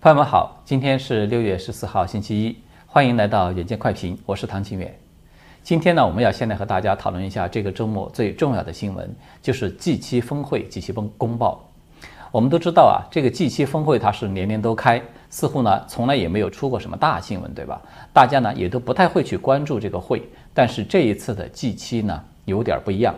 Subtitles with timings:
[0.00, 2.56] 朋友们好，今天是六月十四号，星期一，
[2.86, 4.96] 欢迎来到远见快评，我是唐清远。
[5.64, 11.68] 今天呢，我们要先来和大家讨论一下这个周末最重要的新闻，就是 G7 峰会 G7 公公报。
[12.30, 17.82] 我们都知道啊，这个 G7 峰会它是年年都开，似乎呢从来也没有出过什么大新闻，对吧？
[18.12, 20.22] 大家呢也都不太会去关注这个会。
[20.54, 23.12] 但是这一次的 G7 呢有点不一样，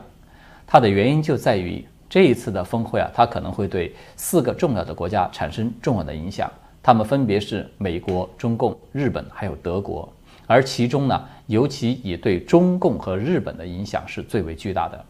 [0.67, 6.51] 它的原因就在于这一次的峰会啊，它可能会对四个重要的国家产生重要的影响。
[6.83, 10.11] 他们分别是美国、中共、日本还有德国，
[10.47, 15.05] 而其中呢，尤其以对中共和日本的影响是最为巨大的。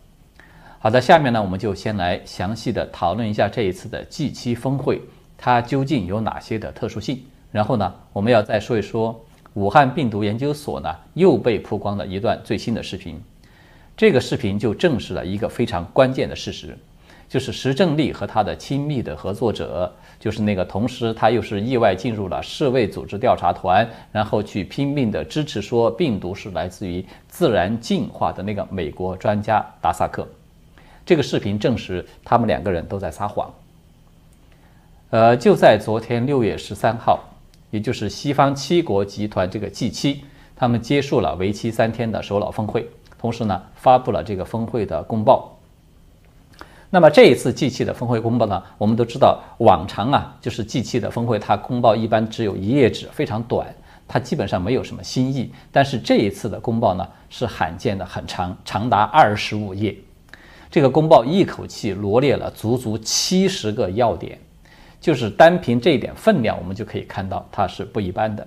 [0.80, 5.00] 好的，下面呢，我们就先来详细的讨论一下这一次的 G7 峰会，
[5.36, 7.22] 它究竟有哪些的特殊性。
[7.52, 9.24] 然后呢，我们要再说一说
[9.54, 13.20] 武汉病毒研究所呢又被曝光的一段最新的视频。
[13.96, 16.76] 这个视频就证实了一个非常关键的事实。
[17.30, 30.26] 就是石正丽和他的亲密的合作者，就是那个同时他又是意外进入了世卫组织调查团，然后去拼命的支持说病毒是来自于自然进化的那个美国专家达萨克。
[31.06, 33.48] 这个视频证实他们两个人都在撒谎。
[35.10, 37.20] 呃，就在昨天六月十三号，
[37.70, 40.24] 也就是西方七国集团这个 G 七，
[40.56, 42.88] 他们结束了为期三天的首脑峰会，
[43.20, 45.59] 同时呢发布了这个峰会的公报。
[46.92, 53.72] 那么这一次 G7 的峰会公报呢，我们都知道，往常啊，就是 G7 的峰会，它公报一般只有一页纸，非常短，
[54.08, 55.52] 它基本上没有什么新意。
[55.70, 59.96] 但是这一次的公报呢，是罕见的很长，长达二十五页。
[60.68, 64.36] 这个公报一口气罗列了足足七十个要点，
[65.00, 68.44] 就是单凭这一点分量，我们就可以看到它是不一般的。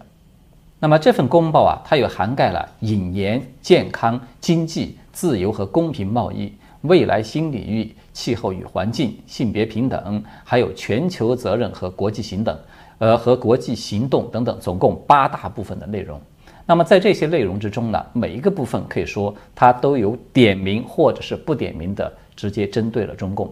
[0.80, 6.54] 那么这份公报啊，它又涵盖了引言、健康、经济、自由和公平贸易。
[6.82, 12.58] 未来新领域、气候与环境、性别平等，还有全球责任和国际行等，
[13.00, 16.22] 呃，和国际行动等等，总共八大部分的内容。
[16.66, 23.52] 那么在这些内容之中呢，每一个部分可以说它都有点名或者是不点名的，直接针对了中共。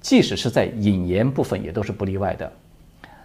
[0.00, 2.50] 即使是在引言部分，也都是不例外的。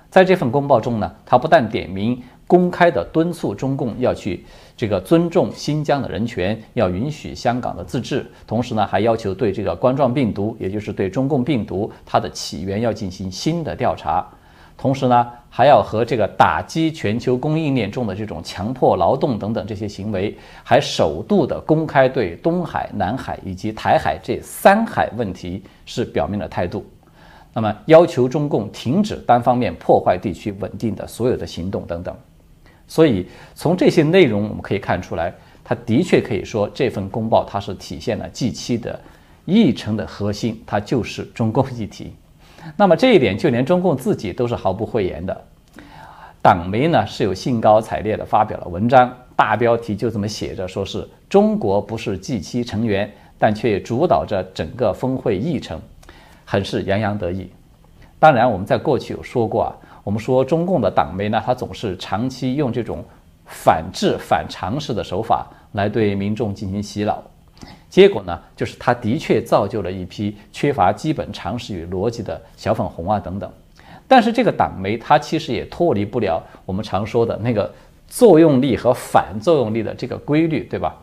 [0.10, 2.22] 在这份公报中呢，它不但点名。
[2.48, 4.46] 公开的敦促中共要去
[4.78, 14.24] 这个尊重新疆的人权，要允许香港的自治，同时呢，还要求对这个冠状病毒，也就是对中共病毒它的起源要进行新的调查，
[14.78, 26.86] 同时呢，还要和这个打击全球供应链中的这种强迫劳动等等这些行为，还首度的公开对东海、南海以及台海这三海问题是表明了态度。
[27.54, 32.14] 那么，要求中共停止单方面破坏地区稳定的所有的行动等等。
[32.88, 39.00] 所以从这些内容我们可以看出来，它的确可以说这份公报它是体现了 G7 的
[39.46, 42.14] 议程的核心，它就是中共议题。
[42.78, 45.46] 那么这一点就连中共自己都是毫不讳言的。
[46.42, 55.82] 党媒呢是有兴高采烈地发表了文章，大标题就这么写着，说是中国不是 G7 成员，但却主导着整个峰会议程，
[56.46, 57.50] 很是洋洋得意。
[58.20, 59.76] 当然我们在过去有说过啊。
[60.06, 63.04] 我们说中共的党媒呢，它总是长期用这种
[63.48, 67.24] 反制、反常识的手法来对民众进行洗脑，
[67.90, 73.52] 结果呢，就是它的确造就了一批缺乏基本常识与逻辑的小粉红啊等等。
[74.08, 77.74] 但是这个党媒它其实也脱离不了我们常说的那个
[78.08, 80.96] 作用力和反作用力的这个规律，对吧？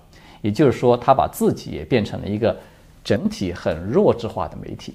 [0.42, 2.56] 也就是说，它把自己也变成了一个
[3.02, 4.94] 整体很弱智化的媒体。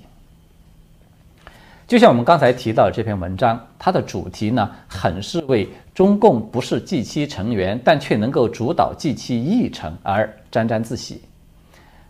[1.88, 11.22] 就像我们刚才提到的这篇文章，它的主题呢，很是为中共不是 G7 成员，但却能够主导 G7 议程而沾沾自喜。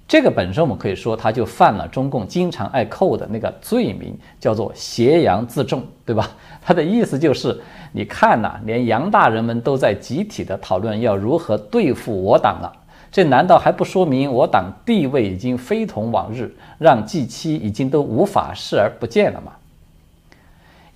[0.08, 6.28] 这个本身我们可以说，他就犯了中共经常爱扣的那个罪名，叫做挟洋自重，对吧？
[6.60, 7.62] 他的意思就是，
[7.92, 12.74] 你看呐，连洋大人们都在集体的讨论要如何对付我党了，
[13.12, 19.52] 这难道还不说明我党地位已经非同往日，让 G7 已经都无法视而不见了吗？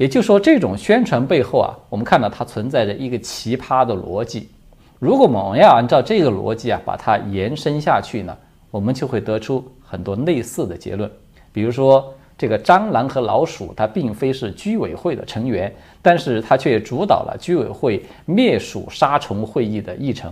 [0.02, 4.50] 也就是说，这种宣传背后啊，我们看到它存在着一个奇葩的逻辑。
[4.98, 8.36] 如果我们要按照这个逻辑啊，把它延伸下去呢，
[8.72, 11.08] 我们就会得出很多类似的结论。
[11.54, 15.72] 比如说，这个蟑螂和老鼠，它并非是居委会的成员，
[16.02, 20.32] 但是它却主导了居委会灭鼠杀虫会议的议程；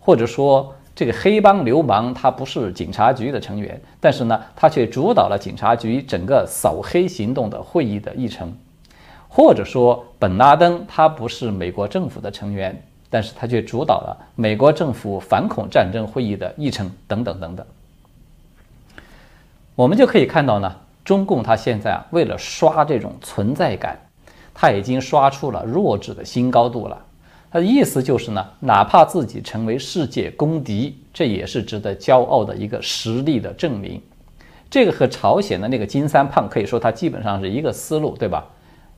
[0.00, 8.52] 或者说，这个黑帮流氓他不是警察局的成员，但是呢，他却主导了警察局整个扫黑行动的会议的议程。
[9.36, 17.66] 或者说，本拉登他不是美国政府的成员，但是他却主导了美国政府反恐战争会议的议程等等等等。
[19.74, 20.72] 我们就可以看到呢，
[21.04, 23.98] 中共他现在啊，为了刷这种存在感，
[24.54, 26.96] 他已经刷出了弱智的新高度了。
[27.50, 34.00] 他的意思就是呢，哪怕自己成为世界公敌，这也是值得骄傲的一个实力的证明。
[34.70, 38.46] 这个和朝鲜的那个金三胖可以说，他基本上是一个思路，对吧？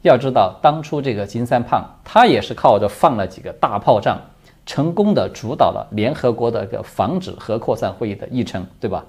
[0.06, 4.18] 要知道，当初这个金三胖，他也是靠着放了几个大炮仗，
[4.64, 9.04] 成功的主导了联合国的一个防止核扩散会议的议程，对吧？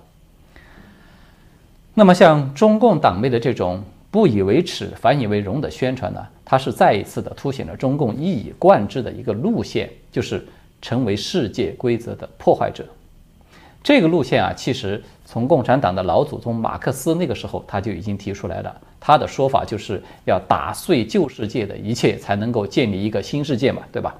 [1.93, 10.47] 那么，像中共党内的这种不以为耻、反以为荣的宣传呢，它是再一次的凸显了中共一以贯之的一个路线，就是
[10.81, 12.85] 成为世界规则的破坏者。
[13.83, 18.73] 这个路线啊，其实从共产党的老祖宗马克思那个时候他就已经提出来了。
[18.97, 24.15] 他的说法就是要打碎旧世界的一切，才能够建立一个新世界嘛，对吧？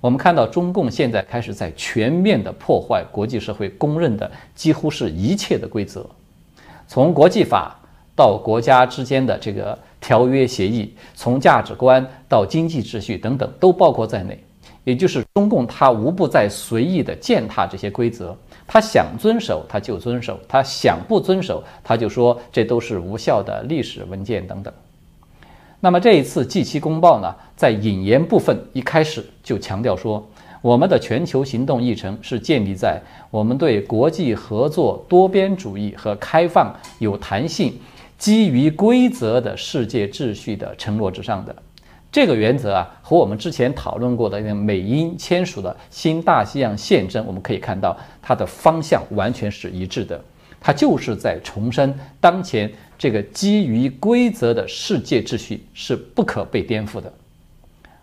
[0.00, 6.04] 我们看到中共现在开始在全面的破坏国际社会公认的几乎是一切的规则。
[6.88, 7.78] 从国际法
[8.16, 14.36] 到国家之间的这个条约协议，从价值观到经济秩序等等，都包括在内。
[14.82, 18.36] 也就是中共，他无不在随意的践踏这些规则。
[18.72, 24.72] 他想遵守，他就遵守；他想不遵守，他就说这都是无效的历史文件等等。
[25.80, 30.24] 那么这一次 G 七公报呢，在引言部分一开始就强调说。
[30.62, 33.00] 我们的全球行动议程是建立在
[33.30, 37.72] 我们对国际合作、多边主义和开放、有弹性、
[38.18, 41.56] 基于规则的世界秩序的承诺之上的。
[42.12, 50.20] 这个原则啊，和我们之前讨论过的那个美英签署的新大西洋宪政，我们可以看到它的方向完全是一致的。
[50.60, 57.12] 它就是在重申当前这个基于规则的世界秩序是不可被颠覆的。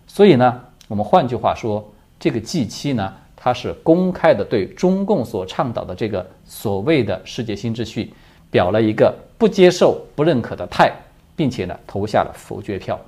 [0.08, 1.88] 所以呢，我们换句话说。
[2.20, 8.12] 这个 G7 呢，它是公开的对中共所倡导的这个所谓的世界新秩序，
[8.50, 10.92] 表了一个不接受、不认可的态，
[11.36, 13.00] 并且呢投下了否决票。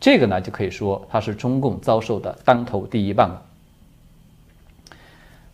[0.00, 3.42] 这个呢就可以说它是中共遭受的当头第一棒了。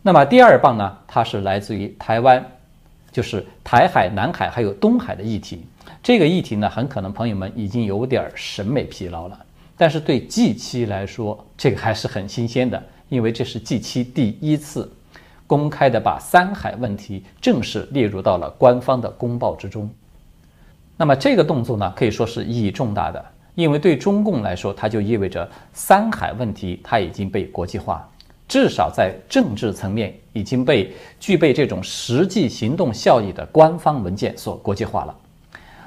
[0.01, 2.43] 那么第二棒呢，它是来自于台湾，
[3.11, 5.63] 就是台海、南海还有东海的议题。
[6.01, 9.39] 这个议题呢，很可能朋友们已经有点审美疲劳了。
[9.77, 14.91] 但是对 G 七来说，这个还是很新鲜的，因为这是 G 七第一次
[15.45, 19.89] 公开的把三海问题正式列入到了官方的公报之中。
[20.97, 23.23] 那么这个动作呢，可以说是意义重大的，
[23.55, 28.09] 因为对中共来说，它就意味着三海问题它已经被国际化，
[28.47, 35.15] 至少在政治层面已经被具备这种实际行动效益的官方文件所国际化了。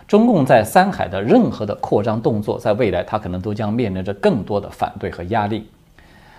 [0.06, 5.66] 中共在三海的任何的扩张动作，在未来它可能都将面临着更多的反对和压力。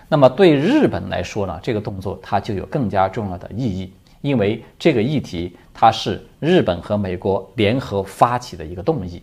[0.07, 9.21] 那么对日本来说呢，这个动作它就有更加重要的意义，因为这个议题它是日本和美国联合发起的一个动议。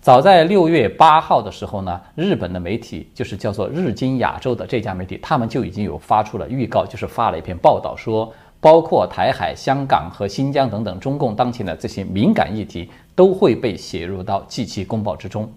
[0.00, 8.32] 早在六月八号的时候呢，日本的媒体就是叫做日经亚洲的这家媒体，他们就已经有发出了预告，就是发了一篇报道说。
[8.60, 15.48] 包括台海、香港和新疆等等，中共当前的这些敏感议题都会被写入到 G 七公报之中。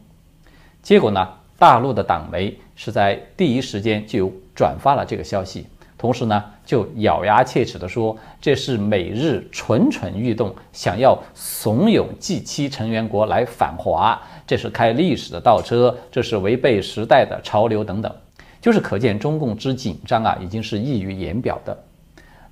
[0.83, 1.27] 结果呢，
[1.57, 5.65] 大陆的党媒是在第一时间就转发了这个消息，
[6.01, 18.11] 同时呢，就咬牙切齿地说这是美日蠢蠢欲动，想要怂恿 G7 成员国来反华，这是开历史的倒车，这是违背时代的潮流等等，
[18.59, 21.77] 就是可见中共之紧张啊，已经是溢于言表的。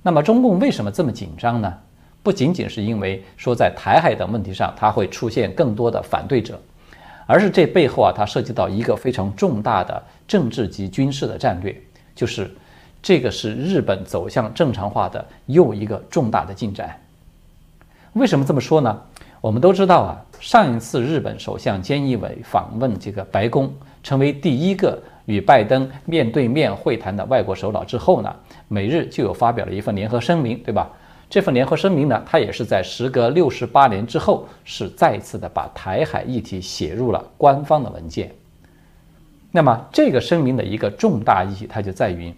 [0.00, 1.74] 那么中共为什么这么紧张呢？
[2.22, 6.56] 不仅仅是因为说在台海等问题上它会出现更多的反对者，
[7.26, 11.74] 而是这背后啊，它涉及到一个非常重大的政治及军事的战略，
[12.14, 12.48] 就是
[13.02, 16.98] 这个是日本走向正常化的又一个重大的进展。
[18.12, 19.02] 为什么这么说呢？
[19.40, 24.98] 我们都知道啊，上一次日本首相菅义伟访问这个白宫，成为第一个。
[25.26, 28.34] 与拜登面对面会谈的外国首脑之后呢，
[28.66, 30.90] 美日就有发表了一份联合声明，对吧？
[31.28, 38.32] 这份联合声明呢，它也是在时隔六十八年之后，是再次的把台海议题写入了官方的文件。
[39.52, 42.34] 那么这个声明的一个重大意义，它就在于，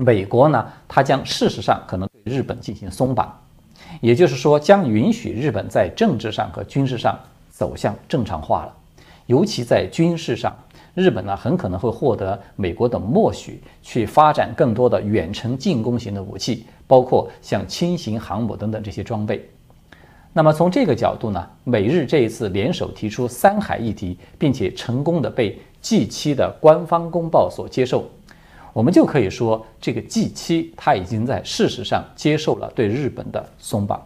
[0.00, 3.38] 美国呢，它将事实上可能对日本进行松绑，
[4.00, 7.18] 也就是说，将允许日本在政治上和军事上
[7.50, 8.74] 走向正常化了，
[9.26, 10.56] 尤其在军事上。
[10.94, 19.48] 日本呢，很可能会获得美国的默许，去发展更多的远程进攻型的武器，包括像轻型航母等等这些装备。
[20.32, 28.10] 那么从这个角度呢，美日这一次联手提出三海议题，并且成功的被 G7 的官方公报所接受，
[28.72, 34.00] 我们就可以说，这个 G7 它已经在事实上接受了对日本的松绑。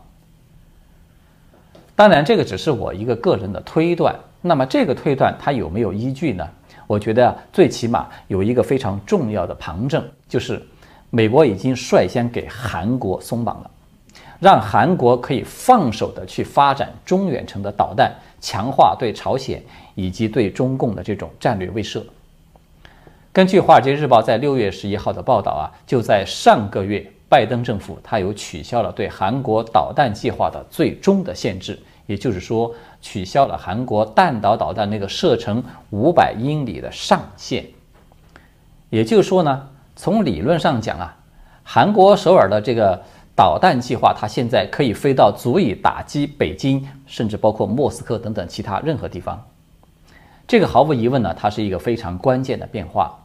[1.96, 4.14] 当然，这个只是我一个个人的推断。
[4.40, 6.48] 那么，这个推断它有没有依据呢？
[6.86, 10.60] 我觉得最起码有一个非常重要的旁证，就是
[11.10, 13.70] 美国已经率先给韩国松绑了，
[14.38, 19.62] 让韩国可以放手的去发展中远程的导弹，强化对朝鲜
[19.94, 22.02] 以及对中共的这种战略威慑。
[23.34, 27.04] 根据《华尔街日报》在六月十一号的报道啊，就在上个月。
[27.28, 31.76] 拜登政府他有取消了对韩国导弹计划的最终的限制，
[32.06, 32.72] 也就是说，
[33.02, 35.60] 取消了韩国弹道导弹那个射程
[35.90, 37.66] 五百英里的上限。
[38.88, 41.16] 也就是说呢，从理论上讲啊，
[41.64, 43.02] 韩国首尔的这个
[43.34, 49.44] 导弹计划，它现在可以飞到足以打击北京，甚至包括莫斯科等等其他任何地方。
[50.46, 53.18] 这个毫无疑问呢，它是一个非常关键的变化。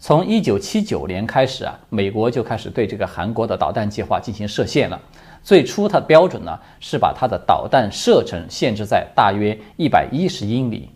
[0.00, 5.00] 从一九七九年开始啊，美国就开始对这个韩国的导弹计划进行设限了。
[5.42, 10.88] 最初它的标准呢是把它的导弹射程限制在大约一百一十英里，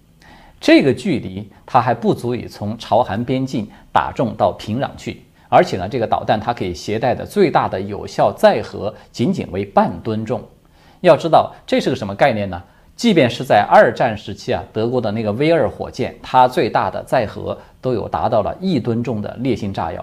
[0.60, 5.24] 这个距离它还不足以从朝韩边境打中到平壤去。
[5.48, 10.40] 而且呢，这个导弹它可以携带的最大的有效载荷仅仅为半吨重。
[11.00, 12.62] 要知道这是个什么概念呢？
[12.94, 20.02] 即便是在二战时期啊，德国的那个 V 二火箭，它最大的载荷都有达到了一吨重的烈性炸药。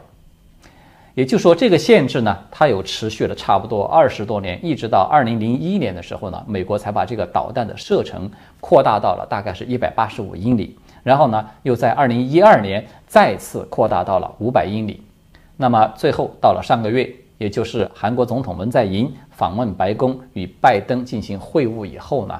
[1.16, 8.30] 也就是说，这个限制呢，它有持续了差不多二十多年，一直到二零零一年的时候呢，美国才把这个导弹的射程
[8.62, 10.78] 扩大到了大概是一百八十五英里。
[11.02, 15.02] 然后呢，又在二零一二年再次扩大到了五百英里。
[15.58, 22.40] 那么最后到了上个月，也就是韩国总统文在寅访问白宫与拜登进行会晤以后呢。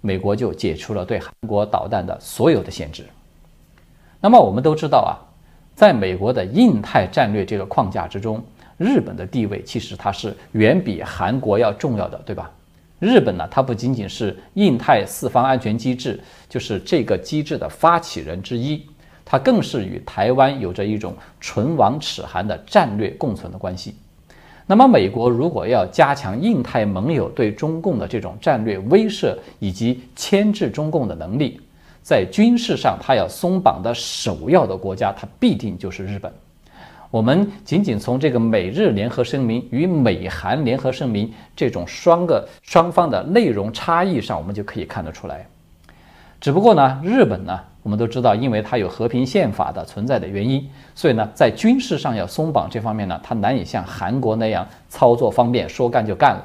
[0.00, 3.04] 美国就解除了对韩国导弹的所有的限制。
[4.20, 5.14] 那么我们都知道啊，
[5.74, 8.42] 在美国的印太战略这个框架之中，
[8.76, 12.50] 日本的地位其实它是远比韩国要重要的，对吧？
[12.98, 18.84] 日本呢，它不仅仅是印太四方安全机制，就是这个机制的发起人之一，
[19.24, 23.94] 它更是与台湾有着一种唇亡齿寒的战略共存的关系。
[24.66, 31.60] 那么，美国如果要加强印太盟友对中共的这种战略威慑以及牵制中共的能力，
[32.08, 36.32] 在军事上，它要松绑的首要的国家，它必定就是日本。
[37.10, 45.46] 我们仅仅从这个美日联合声明与美韩联合声明这种双个双方的内容差异上，我们就可以看得出来。
[46.40, 47.60] 只不过呢，日本呢。
[47.82, 56.44] 我们都知道，因为它有和平宪法的存在的原因，所以呢，在军事上要松绑这方面呢，它难以像韩国那样操作方便，说干就干了。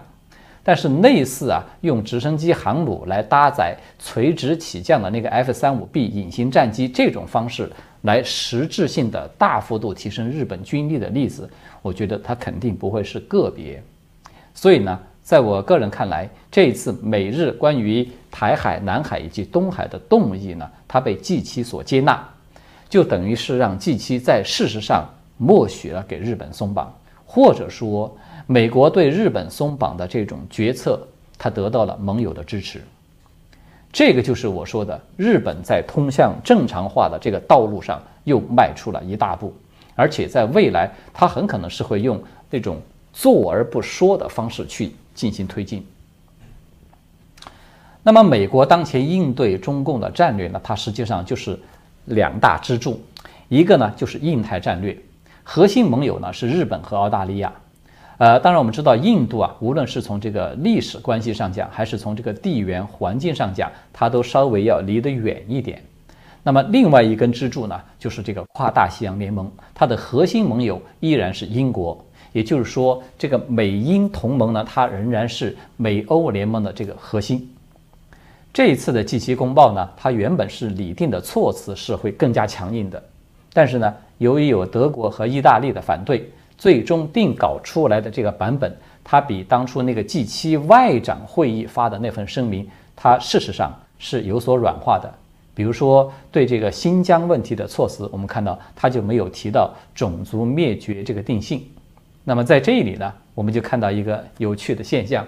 [0.64, 11.50] 但是类似啊，用直升机航母来搭载垂直起降的那个 F 三五 B 隐形战机这种方式，来实质性的大幅度提升日本军力的例子，
[11.82, 13.84] 我觉得它肯定不会是个别。
[14.54, 15.00] 所以呢。
[15.24, 22.22] 在我个人看来，这一次美日关于台海、南海以及东海的动议呢，它被 G 七所接纳，
[22.90, 26.94] 就等于是让 G 七在事实上默许了给日本松绑，
[27.34, 31.00] 或者说美国对日本松绑的这种决策，
[31.36, 32.80] 它得到了盟友的支持。
[33.92, 39.52] 这个就是我说的，日本在通向正常化的这个道路上又迈出了一大步，
[39.96, 42.22] 而且在未来，它很可能是会用
[42.52, 42.80] 那种
[43.12, 44.92] 坐而不说的方式去。
[45.16, 45.86] 进行推进。
[48.02, 50.60] 那么，美国当前应对中共的战略呢？
[50.64, 51.56] 它实际上就是
[52.06, 53.00] 两大支柱，
[53.48, 54.98] 一个呢就是印太战略，
[55.44, 57.52] 核心盟友呢是日本和澳大利亚。
[58.18, 65.82] 呃，当然我们知道，印度啊，无论是从这个历史关系上讲，还是从这个地缘环境上讲，它都稍微要离得远一点。
[66.44, 71.98] 那么，另外一根支柱呢，就是这个跨大西洋联盟，它的核心盟友依然是英国。
[72.34, 77.50] 也就是说，这个美英同盟呢，它仍然是美欧联盟的这个核心。
[78.54, 83.04] 这一次的 G 七公报呢，它原本是拟定的措辞是会更加强硬的，
[83.54, 83.94] 但是呢，
[84.24, 92.66] 由于有德国和意大利的反对，最终定稿出来的这个版本，它比当初那个 G 七外长会议发的那份声明，
[92.96, 95.14] 它事实上是有所软化的。
[95.54, 101.62] 比如说，对这个新疆问题的措辞，我们看到它就没有提到种族灭绝这个定性。
[102.24, 105.28] 那么在这里呢，我们就看到一个有趣的现象，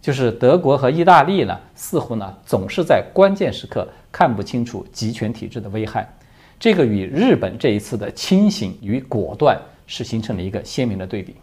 [0.00, 6.08] 就是德国和意大利呢，似乎呢总是在关键时刻看不清楚集权体制的危害，
[6.58, 11.34] 这个与日本这一次的清醒与果断是形成了一个鲜明的对比。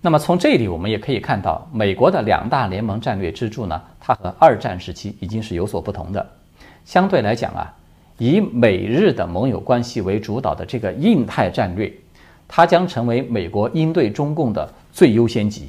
[0.00, 6.24] 那么从这里我们也可以看到，美国的两大联盟战略支柱呢，它和二战时期已经是有所不同的。
[6.84, 7.74] 相对来讲啊，
[8.18, 11.92] 以美日的盟友关系为主导的这个印太战略。
[12.48, 15.68] 它将成为美国应对中共的最优先级，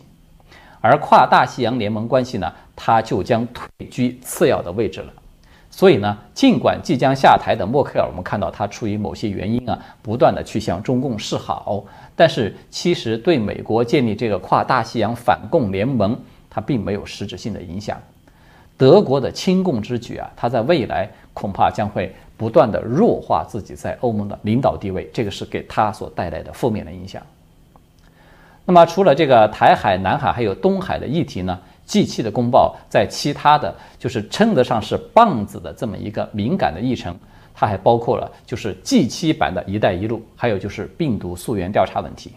[0.80, 5.12] 而跨大西洋联盟关系呢，它就将退居次要的位置了。
[5.78, 11.84] 所以呢，尽管即将下台的默克尔，我们看到他出于某些原因啊，不断的去向中共示好，
[12.16, 16.20] 但是其实对美国建立这个跨大西洋反共联盟，
[16.50, 17.96] 它并没有实质性的影响。
[18.76, 27.22] 德国的亲共之举啊，它在未来恐怕将会不断的弱化自己在欧盟的领导地位，这个是给他所带来的负面的影响。
[28.66, 37.16] 那么，除了这个台海、南海还有东海的议题呢？G7 的公报在其他的就是称得上是棒子的这么一个敏感的议程，
[37.56, 42.32] 它还包括了就是 G7 版的一带一路，还有就是病毒溯源调查问题。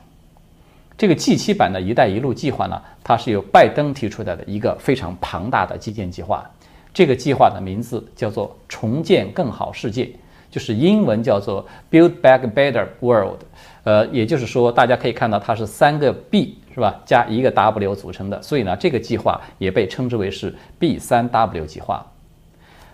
[0.96, 6.48] 这个 G7 版的一带一路计划呢，它是由拜登提出来的一个非常庞大的基建计划。
[6.92, 10.10] 这个计划的名字叫做“重建更好世界”，
[10.50, 13.40] 就是英文叫做 “Build Back Better World”。
[13.84, 16.58] 呃，也就是说，大家可以看到它是三个 B。
[16.74, 17.00] 是吧？
[17.04, 22.06] 加一个 W 组成的，所以呢，这个计划也被称之为是 B 三 W 计划。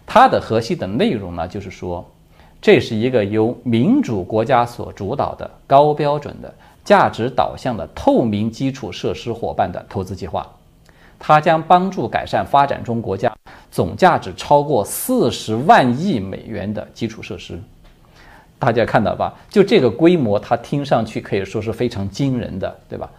[0.07, 2.09] 它的核心的内容呢，就是说，
[2.61, 6.55] 这是一个由民主国家所主导的高标准的、
[6.85, 10.47] 价值导向的透明基础设施伙伴的投资计划。
[11.19, 13.35] 它将帮助改善发展中国家
[13.71, 17.59] 总价值超过四十万亿美元的基础设施。
[18.59, 19.35] 大家看到吧？
[19.51, 23.11] 就这个规模，它听上去可以说是非常惊人的，对吧？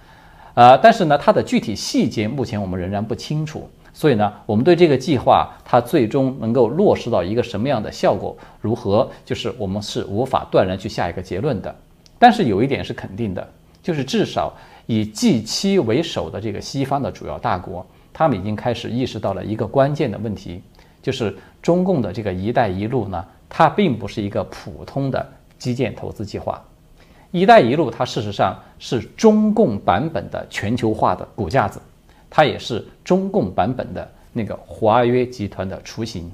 [0.57, 11.75] 呃，但是呢，它的具体细节目前我们仍然不清楚，所以呢，我们对这个计划它最终能够落实到一个什么样的效果如何，就是我们是无法断然去下一个结论的。
[12.17, 13.47] 但是有一点是肯定的，
[13.83, 14.51] 就是至少
[14.87, 20.59] 以 G7 为首的这个西方的主要大国，他们已经开始意识到了一个关键的问题，
[21.03, 25.23] 就是中共的这个“一带一路”呢，它并不是一个普通的
[25.59, 26.59] 基建投资计划。
[27.29, 31.81] “一带一路”它事实上是中共版本的全球化的骨架子，
[32.29, 36.31] 它也是中共版本的那个华约集团的雏形。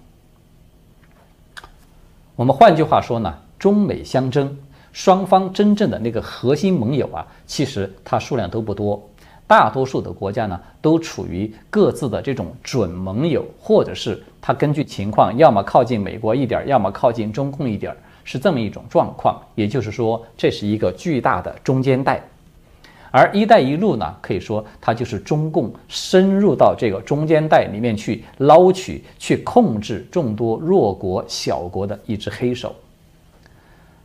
[2.35, 4.57] 我们换句话说呢，中美相争，
[4.91, 9.01] 双方真正的那个核心盟友啊，其实它数量都不多，
[9.47, 17.95] 大多数的国家呢都处于各自的这种准盟友，或者是它根据情况，要么靠近美国一点，要么靠近中共一点。
[18.25, 22.23] 是这么一种状况，也就是说，这是一个巨大的中间带，
[23.15, 32.75] 而“一带一路”呢，可以说它就是中共深入到这个中间带里面去捞取、去控制众多弱国小国的一只黑手。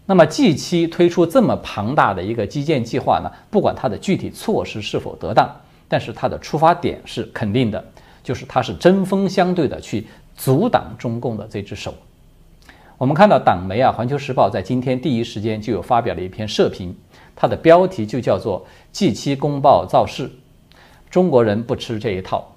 [0.05, 5.51] 那么近期推出这么庞大的一个基建计划呢，不管它的具体措施是否得当，
[5.89, 7.83] 但是它的出发点是肯定的，
[8.23, 11.95] 就是它是针锋相对的去阻挡中共的这只手。
[12.99, 16.95] 我们看到党媒啊，《环球时报》在今天第一时间就有发表了一篇社评，
[17.41, 20.29] 它的标题就叫做 “G7 公报造势，
[21.09, 22.57] 中国人不吃这一套”。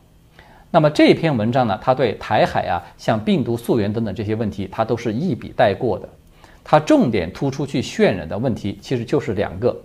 [0.71, 6.09] 那么这篇文章呢，它对台海啊、像病毒溯源等等这些问题，它都是一笔带过的。
[6.63, 9.79] 它重点突出去渲染的问题，其实就是两个。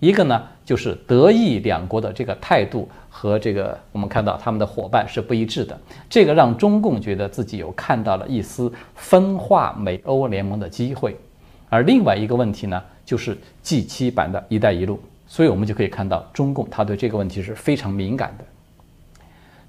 [0.00, 11.16] 一个呢，就是德意两国的这个态度和这个我们看到他们的伙伴是不一致的，这个让中共觉得自己有看到了一丝分化美欧联盟的机会。
[11.68, 18.44] 而另外一个问题呢，就是 G7 版的一带一路，所以我们就可以看到中共他对这个问题是非常敏感的。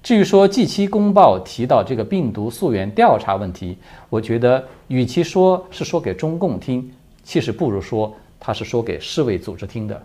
[0.00, 3.76] 至于说 G7 公报提到这个病毒溯源调查问题，
[4.08, 6.88] 我觉得与其说是说给中共听，
[7.24, 10.00] 其实不如说他是说给世卫组织听的。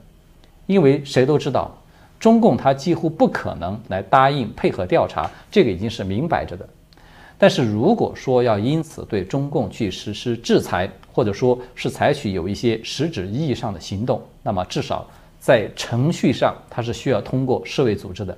[0.66, 1.78] 因为谁都知道，
[2.20, 6.68] 中共他几乎不可能来答应配合调查，这个已经是明摆着的。
[7.38, 15.06] 但是如果说要因此对中共去实施制裁，或者说是采取有一些实质意义上的行动，那么至少
[15.40, 18.38] 在程序上，它是需要通过世卫组织的。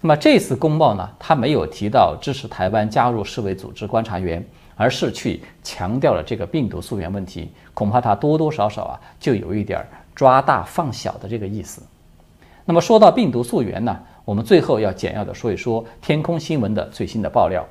[0.00, 4.44] 那么这次公报呢，它没有提到支持台湾加入世卫组织观察员，
[4.76, 9.84] 而是去强调了这个病毒溯源问题，恐怕它多多少少啊，就有一点。
[10.14, 11.82] 抓大放小的这个意思。
[12.66, 17.66] 那么说到病毒溯源呢，我们最后要简要的说一说天空新闻的最新的爆料。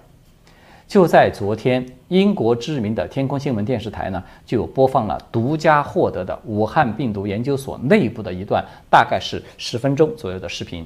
[0.92, 10.86] 就在昨天，英国知名的天空新闻电视台呢，就播放了独家获得的武汉病毒研究所内部的一段，大概是十分钟左右的视频。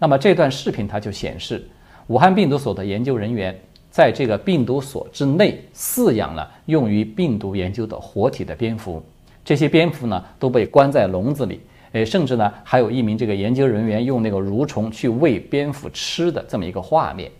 [0.00, 1.64] 那么这段视频它就显示，
[2.08, 3.56] 武汉病毒所的研究人员
[3.88, 9.00] 在这个病毒所之内饲养了用于病毒研究的活体的蝙蝠。
[9.44, 11.60] 这些蝙蝠呢都被关在笼子里，
[11.92, 17.30] 诶，甚至呢还有一名这个研究人员用那个蠕虫去喂蝙蝠吃的这么一个画面。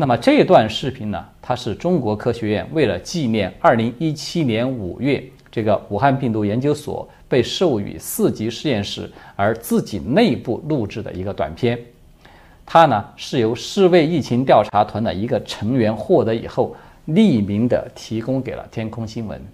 [0.00, 11.76] 那么这段视频呢，它是中国科学院为了纪念2017年5月这个武汉病毒研究所被授予四级实验室而自己内部录制的一个短片。
[12.64, 16.76] 它呢是由世卫疫情调查团的一个成员获得以后，
[17.08, 19.44] 匿名的提供给了天空新闻。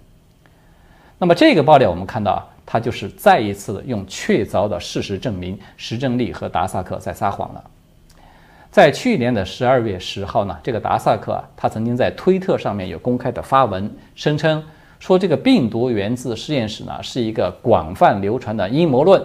[1.17, 7.63] 那么这个爆料我们看到啊，它就是再一次的用确凿的事实证明石正丽和达萨克在撒谎了。
[8.75, 14.61] 在去年的十二月十号呢，这个达萨克啊，他曾经在推特上面有公开的发文，声称
[14.99, 19.23] 说这个病毒源自实验室呢是一个广泛流传的阴谋论。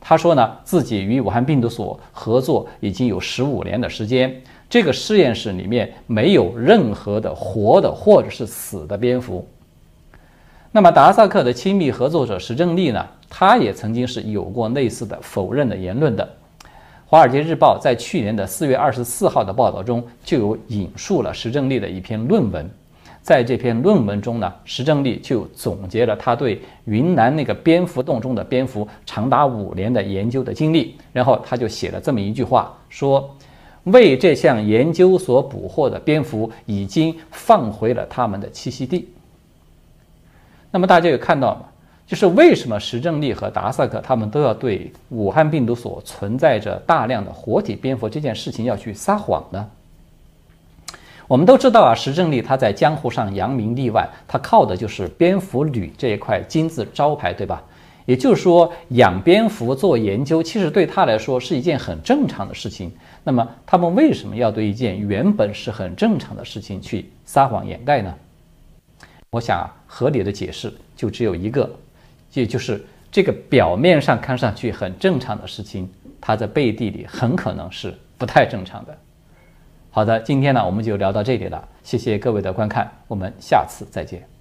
[0.00, 4.32] 他说呢，自己与武汉病毒所合作已经有十五年的时间，
[4.70, 9.44] 这个实验室里面没有任何的活的或者是死的蝙蝠。
[10.70, 16.24] 那么达萨克的亲密合作者石正丽呢，他也曾经是有过类似的否认的言论的。
[17.08, 22.68] 《华尔街日报》在去年的四月二十四号的报道中，就有引述了石正丽的一篇论文。
[23.22, 30.96] 在这篇论文中呢，石正丽就总结了他对云南那个蝙蝠洞中的蝙蝠长达五年的研究的经历。
[31.12, 33.36] 然后他就写了这么一句话：说
[33.84, 39.08] 为这项研究所捕获的蝙蝠已经放回了他们的栖息地。
[40.72, 41.62] 那么大家有看到吗？
[42.06, 49.68] 就是为什么石正丽和达萨克他们都要对武汉病毒所存在着大量的活体蝙蝠这件事情要去撒谎呢？
[51.26, 57.60] 我们都知道啊，石正丽他在江湖上扬名立万，他靠的就是蝙蝠旅这一块金字招牌，对吧？
[58.04, 62.92] 也就是说，养蝙蝠做研究，其实对他来说是一件很正常的事情。
[63.24, 68.14] 那么，他们为什么要对一件原本是很正常的事情去撒谎掩盖呢？
[69.30, 71.68] 我想，合理的解释就只有一个。
[72.40, 75.88] 也就是这个表面上看上去很正常的事情，
[76.20, 78.96] 它在背地里很可能是不太正常的。
[79.90, 84.35] 好的，今天呢我们就聊到这里了，谢谢各位的观看，我们下次再见。